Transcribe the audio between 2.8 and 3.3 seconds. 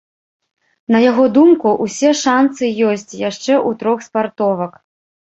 ёсць